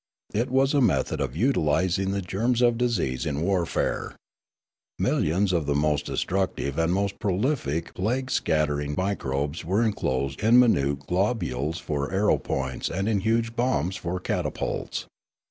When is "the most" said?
5.67-6.07